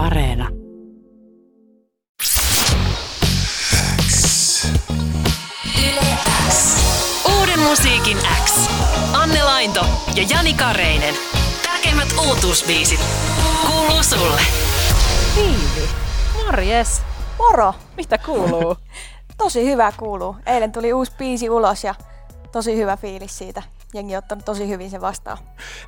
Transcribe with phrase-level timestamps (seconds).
[0.00, 0.48] Areena.
[7.38, 8.68] Uuden musiikin X.
[9.12, 9.84] Anne Lainto
[10.14, 11.14] ja Jani Kareinen.
[11.62, 13.00] Tärkeimmät uutuusbiisit.
[13.66, 14.40] Kuuluu sulle.
[15.36, 15.88] Viivi.
[16.44, 17.02] Morjes.
[17.38, 17.74] Moro!
[17.96, 18.76] Mitä kuuluu?
[19.38, 20.36] Tosi hyvä kuuluu.
[20.46, 21.94] Eilen tuli uusi biisi ulos ja
[22.52, 23.62] tosi hyvä fiilis siitä.
[23.94, 25.38] Jengi on ottanut tosi hyvin sen vastaan.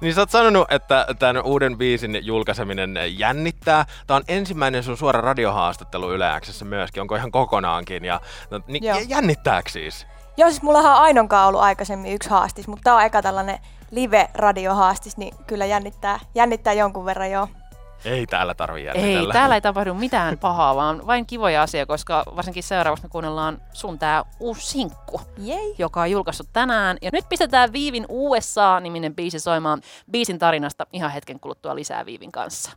[0.00, 3.86] Niin sä oot sanonut, että tämän uuden biisin julkaiseminen jännittää.
[4.06, 7.00] Tämä on ensimmäinen sun suora radiohaastattelu Yle X:ssä myöskin.
[7.00, 8.04] Onko ihan kokonaankin?
[8.04, 8.20] Ja,
[8.50, 8.98] no, niin, Joo.
[9.08, 10.06] jännittääkö siis?
[10.36, 13.58] Joo, siis mullahan on Ainonkaan ollut aikaisemmin yksi haastis, mutta tää on eka tällainen
[13.90, 17.48] live-radiohaastis, niin kyllä jännittää, jännittää jonkun verran joo.
[18.04, 22.62] Ei täällä tarvi ei, täällä ei tapahdu mitään pahaa, vaan vain kivoja asioita, koska varsinkin
[22.62, 25.74] seuraavaksi me kuunnellaan sun tää uusi sinkku, Jei!
[25.78, 26.98] joka on julkaissut tänään.
[27.02, 32.70] Ja nyt pistetään Viivin USA-niminen biisi soimaan biisin tarinasta ihan hetken kuluttua lisää Viivin kanssa.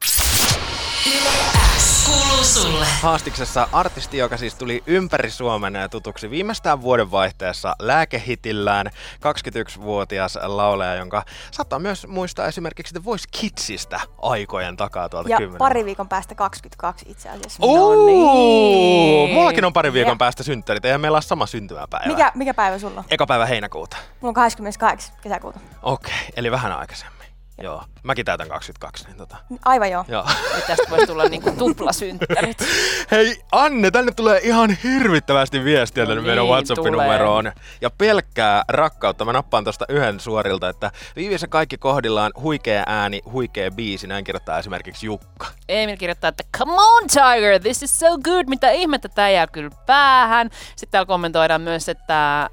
[2.05, 2.85] Kuuluu sulle.
[3.01, 11.79] Haastiksessa artisti, joka siis tuli ympäri Suomen tutuksi viimeistään vuodenvaihteessa lääkehitillään, 21-vuotias laulaja, jonka saattaa
[11.79, 15.57] myös muistaa esimerkiksi The Voice Kidsistä aikojen takaa tuolta Ja 10.
[15.57, 17.65] pari viikon päästä 22 itse asiassa.
[17.65, 19.33] No niin.
[19.33, 22.07] Mullakin on pari viikon päästä synttärit, eihän meillä ole sama syntymäpäivä.
[22.07, 23.05] Mikä, mikä päivä sulla on?
[23.09, 23.97] Eka päivä heinäkuuta.
[24.21, 25.15] Mulla on 28.
[25.21, 25.59] kesäkuuta.
[25.81, 27.14] Okei, eli vähän aikaisemmin.
[27.61, 27.83] Joo.
[28.03, 29.37] Mäkin täytän 22, niin tota.
[29.65, 30.05] Aivan joo.
[30.07, 30.25] Joo.
[30.55, 32.57] Nyt tästä voisi tulla niinku tuplasynttärit.
[33.11, 37.51] Hei Anne, tänne tulee ihan hirvittävästi viestiä No tänne meidän niin, WhatsApp-numeroon.
[37.81, 39.25] Ja pelkkää rakkautta.
[39.25, 44.07] Mä nappaan tosta yhden suorilta, että Viivissä kaikki kohdillaan huikea ääni, huikea biisi.
[44.07, 45.47] Näin kirjoittaa esimerkiksi Jukka.
[45.69, 49.69] Emil kirjoittaa, että come on Tiger, this is so good, mitä ihmettä tää jää kyllä
[49.85, 50.49] päähän.
[50.69, 52.49] Sitten täällä kommentoidaan myös, että äh,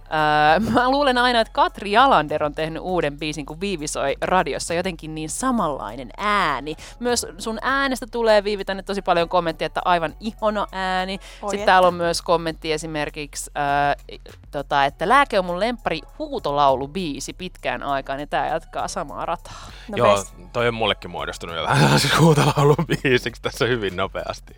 [0.72, 5.14] mä luulen aina, että Katri Jalander on tehnyt uuden biisin, kun Viivi soi radiossa jotenkin
[5.14, 6.76] niin samanlainen ääni.
[7.00, 11.12] Myös sun äänestä tulee Viivi tänne tosi paljon kommenttia, että aivan ihona ääni.
[11.12, 11.18] Oi
[11.50, 11.66] Sitten että.
[11.66, 14.20] täällä on myös kommentti esimerkiksi, äh,
[14.50, 19.70] tota, että Lääke on mun lempari huutolaulubiisi pitkään aikaan, ja tää jatkaa samaa rataa.
[19.88, 20.34] No Joo, best.
[20.52, 24.54] toi on mullekin muodostunut jo vähän siis huutolaulun biisiksi tässä hyvin nopeasti.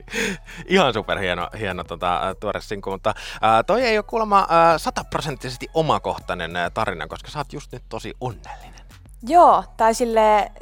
[0.67, 6.51] Ihan superhieno hieno tota, tuore sinkku, mutta ää, toi ei ole kuulemma ä, sataprosenttisesti omakohtainen
[6.75, 8.74] tarina, koska sä oot just nyt tosi onnellinen.
[9.27, 10.53] Joo, tai sille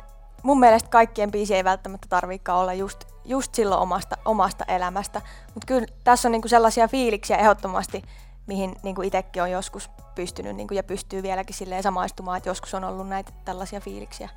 [0.43, 5.23] mun mielestä kaikkien biisi ei välttämättä tarviikaan olla just, just silloin omasta, omasta elämästä.
[5.55, 8.03] Mutta kyllä tässä on niinku sellaisia fiiliksiä ehdottomasti,
[8.47, 12.85] mihin niinku itsekin on joskus pystynyt niinku, ja pystyy vieläkin silleen samaistumaan, että joskus on
[12.85, 14.29] ollut näitä tällaisia fiiliksiä,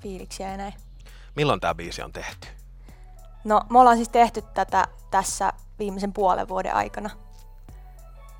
[0.00, 0.74] fiiliksiä ja näin.
[1.36, 2.48] Milloin tämä biisi on tehty?
[3.44, 7.10] No, me ollaan siis tehty tätä tässä viimeisen puolen vuoden aikana.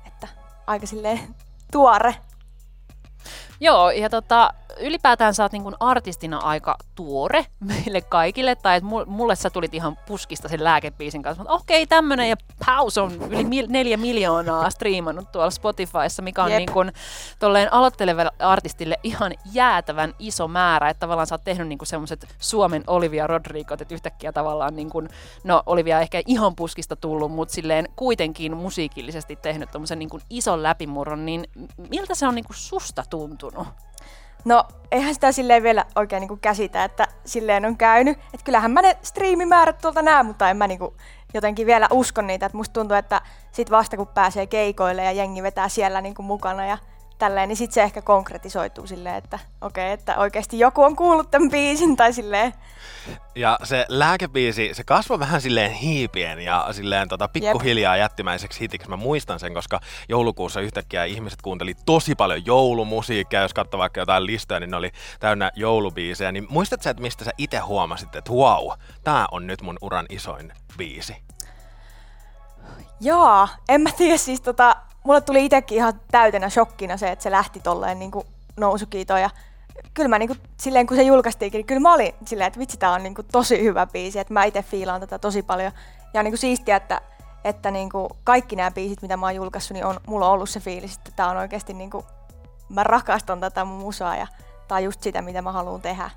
[0.07, 0.27] Että
[0.67, 1.35] aika silleen
[1.71, 2.15] tuore.
[3.59, 9.35] Joo, ja tota, ylipäätään sä oot niin artistina aika tuore meille kaikille, tai että mulle
[9.35, 13.65] sä tulit ihan puskista sen lääkebiisin kanssa, mutta okei, tämmönen, ja Paus on yli mil,
[13.69, 16.57] neljä miljoonaa striimannut tuolla Spotifyssa, mikä on Jep.
[16.57, 16.91] niin kuin,
[17.39, 22.83] tolleen aloittelevalle artistille ihan jäätävän iso määrä, että tavallaan sä oot tehnyt niin semmoiset Suomen
[22.87, 25.09] Olivia Rodrigot, että yhtäkkiä tavallaan, niin kuin,
[25.43, 30.63] no Olivia ehkä ihan puskista tullut, mutta silleen kuitenkin musiikillisesti tehnyt tommosen niin kuin ison
[30.63, 31.47] läpimurron, niin
[31.89, 33.03] miltä se on niin kuin susta
[33.43, 33.67] tuntunut?
[34.45, 38.17] No, eihän sitä silleen vielä oikein niinku käsitä, että silleen on käynyt.
[38.17, 40.93] Että kyllähän mä ne striimimäärät tuolta näen, mutta en mä niinku
[41.33, 42.45] jotenkin vielä uskon niitä.
[42.45, 43.21] Että musta tuntuu, että
[43.51, 46.77] sit vasta kun pääsee keikoille ja jengi vetää siellä niinku mukana ja
[47.23, 51.49] tälleen, niin sit se ehkä konkretisoituu silleen, että okei, että oikeasti joku on kuullut tämän
[51.49, 52.53] biisin tai silleen.
[53.35, 58.89] Ja se lääkebiisi, se kasvoi vähän silleen hiipien ja silleen tota, pikkuhiljaa jättimäiseksi hitiksi.
[58.89, 59.79] Mä muistan sen, koska
[60.09, 63.41] joulukuussa yhtäkkiä ihmiset kuunteli tosi paljon joulumusiikkia.
[63.41, 66.31] Jos katsoo vaikka jotain listoja, niin ne oli täynnä joulubiisejä.
[66.31, 68.71] Niin muistatko sä, että mistä sä itse huomasit, että wow,
[69.03, 71.15] tää on nyt mun uran isoin biisi?
[73.01, 77.31] Jaa, en mä tiedä siis tota, mulle tuli itekin ihan täytenä shokkina se, että se
[77.31, 78.25] lähti tolleen niinku
[78.57, 79.29] nousukiitoon ja
[79.93, 82.91] kyllä mä niinku, silleen kun se julkaistiinkin, niin kyllä mä olin silleen, että vitsi tää
[82.91, 85.71] on niinku tosi hyvä biisi, että mä itse fiilaan tätä tosi paljon.
[86.13, 87.01] Ja on niinku siistiä, että,
[87.43, 90.59] että niinku kaikki nämä biisit, mitä mä oon julkaissut, niin on, mulla on ollut se
[90.59, 92.05] fiilis, että tää on oikeasti niinku,
[92.69, 94.27] mä rakastan tätä mun musaa ja
[94.67, 96.09] tää on just sitä, mitä mä haluan tehdä.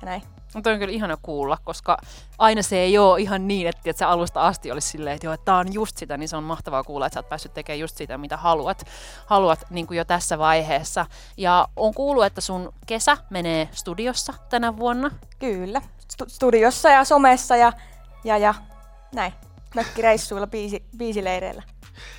[0.00, 0.22] Ja näin.
[0.54, 1.98] Mutta on kyllä ihana kuulla, koska
[2.38, 5.34] aina se ei ole ihan niin, että, että se alusta asti olisi silleen, että, joo,
[5.34, 7.80] että tämä on just sitä, niin se on mahtavaa kuulla, että sä oot päässyt tekemään
[7.80, 8.86] just sitä, mitä haluat,
[9.26, 11.06] haluat niin kuin jo tässä vaiheessa.
[11.36, 15.10] Ja on kuullut, että sun kesä menee studiossa tänä vuonna.
[15.38, 15.80] Kyllä,
[16.12, 17.72] Stu- studiossa ja somessa ja,
[18.24, 18.54] ja, ja
[19.14, 19.32] näin.
[19.74, 21.62] Mökkireissuilla, biisi, biisileireillä.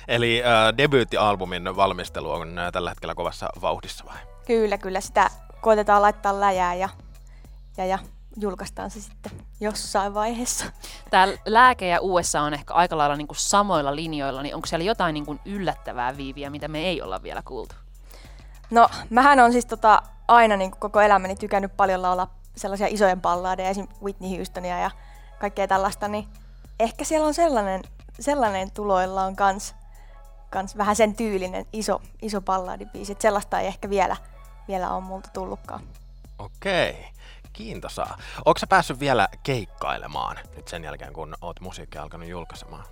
[0.08, 4.16] Eli äh, debyyttialbumin valmistelu on äh, tällä hetkellä kovassa vauhdissa vai?
[4.46, 6.88] Kyllä, kyllä sitä koitetaan laittaa läjää ja,
[7.78, 7.98] ja, ja
[8.36, 10.64] julkaistaan se sitten jossain vaiheessa.
[11.10, 14.84] Tää lääke ja USA on ehkä aika lailla niin kuin samoilla linjoilla, niin onko siellä
[14.84, 17.74] jotain niin kuin yllättävää viiviä, mitä me ei olla vielä kuultu?
[18.70, 23.20] No, mähän on siis tota, aina niin kuin koko elämäni tykännyt paljon laulaa sellaisia isojen
[23.20, 23.88] balladeja, esim.
[24.02, 24.90] Whitney Houstonia ja
[25.38, 26.28] kaikkea tällaista, niin
[26.80, 27.82] ehkä siellä on sellainen,
[28.20, 29.74] sellainen tuloilla on kans,
[30.50, 34.16] kans vähän sen tyylinen iso, iso balladibiisi, että sellaista ei ehkä vielä,
[34.68, 35.80] vielä ole multa tullutkaan.
[36.38, 37.08] Okei,
[37.58, 38.18] kiintosaa.
[38.44, 42.84] Onko sä päässyt vielä keikkailemaan nyt sen jälkeen, kun oot musiikkia alkanut julkaisemaan?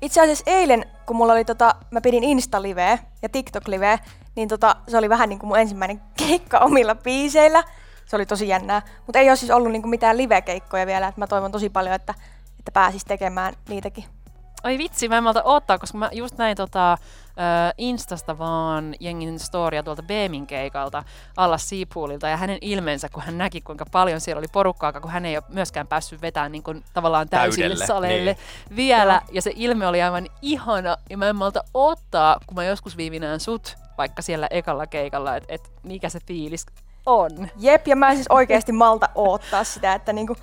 [0.00, 3.98] Itse asiassa eilen, kun mulla oli tota, mä pidin Insta-liveä ja TikTok-liveä,
[4.36, 7.64] niin tota, se oli vähän niin kuin mun ensimmäinen keikka omilla biiseillä.
[8.06, 11.20] Se oli tosi jännää, mutta ei ole siis ollut niin kuin mitään live-keikkoja vielä, että
[11.20, 12.14] mä toivon tosi paljon, että,
[12.58, 14.04] että pääsis tekemään niitäkin.
[14.64, 16.98] Oi vitsi, mä en malta ottaa, koska mä just näin tota,
[17.78, 21.04] Instasta vaan jengin storia tuolta Beemin keikalta
[21.36, 25.24] alla Seapoolilta ja hänen ilmeensä, kun hän näki kuinka paljon siellä oli porukkaa, kun hän
[25.24, 28.76] ei ole myöskään päässyt vetämään niin kuin, tavallaan täysille Täydelle, saleille niin.
[28.76, 29.12] vielä.
[29.12, 29.30] Joo.
[29.32, 33.40] Ja se ilme oli aivan ihana ja mä en malta ottaa, kun mä joskus viivinään
[33.40, 36.66] sut vaikka siellä ekalla keikalla, että et mikä se fiilis
[37.06, 37.48] on.
[37.56, 40.36] Jep, ja mä en siis oikeasti malta oottaa sitä, että niinku,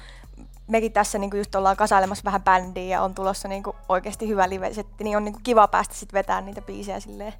[0.67, 5.03] mekin tässä niinku just ollaan kasailemassa vähän bändiä ja on tulossa niinku oikeasti hyvä live-setti,
[5.03, 7.33] niin on niinku kiva päästä sitten vetämään niitä biisejä silleen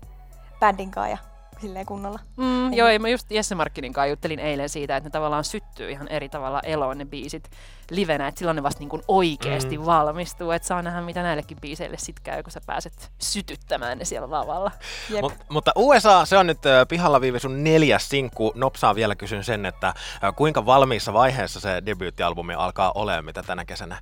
[0.59, 1.17] bändin kanssa ja
[1.61, 2.19] silleen kunnolla.
[2.37, 2.77] Mm, Ei.
[2.77, 6.07] joo, ja mä just Jesse Markkinin kanssa juttelin eilen siitä, että ne tavallaan syttyy ihan
[6.07, 7.49] eri tavalla eloon ne biisit
[7.91, 9.85] livenä, että silloin ne vasta niin kuin oikeasti Mm.
[9.85, 14.31] valmistuu, että saa nähdä mitä näillekin biiseille sit käy, kun sä pääset sytyttämään ne siellä
[14.31, 14.71] lavalla.
[15.09, 15.21] Jep.
[15.21, 18.51] Mut, mutta USA, se on nyt pihalla viivi sun neljäs sinkku.
[18.55, 19.93] Nopsaan vielä kysyn sen, että
[20.35, 23.99] kuinka valmiissa vaiheessa se debyyttialbumi alkaa olemaan, mitä tänä kesänä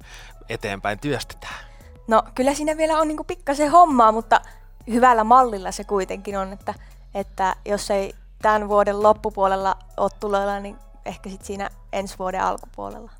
[0.49, 1.65] eteenpäin työstetään?
[2.07, 4.41] No kyllä siinä vielä on niinku pikkasen hommaa, mutta
[4.87, 6.73] hyvällä mallilla se kuitenkin on, että,
[7.15, 13.11] että jos ei tämän vuoden loppupuolella ole tuloilla, niin ehkä sitten siinä ensi vuoden alkupuolella.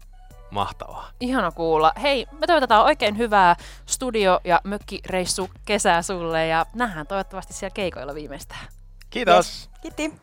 [0.51, 1.09] Mahtavaa.
[1.19, 1.93] Ihana kuulla.
[2.01, 3.55] Hei, me toivotetaan oikein hyvää
[3.85, 8.67] studio- ja mökkireissu kesää sulle ja nähdään toivottavasti siellä keikoilla viimeistään.
[9.09, 9.69] Kiitos.
[9.81, 10.13] Kiitti!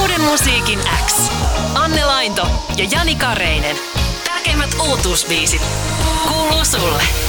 [0.00, 1.30] Uuden musiikin X.
[1.74, 2.46] Anne Lainto
[2.76, 3.76] ja Jani Kareinen.
[4.24, 5.62] Tärkeimmät uutuusbiisit
[6.28, 7.27] kuuluu sulle.